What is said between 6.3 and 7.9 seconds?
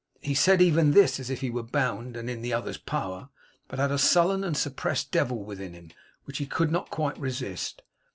he could not quite resist.